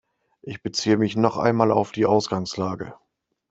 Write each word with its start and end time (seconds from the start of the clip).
Ich 0.41 0.63
beziehe 0.63 0.97
mich 0.97 1.15
noch 1.15 1.37
einmal 1.37 1.71
auf 1.71 1.91
die 1.91 2.07
Ausgangslage. 2.07 2.95